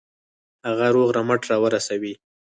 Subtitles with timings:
[0.67, 2.13] هغه روغ رمټ را ورسوي.